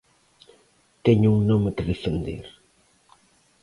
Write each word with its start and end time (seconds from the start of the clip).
Teño 1.05 1.27
un 1.37 1.41
nome 1.49 1.69
que 1.75 1.87
defender... 1.91 2.45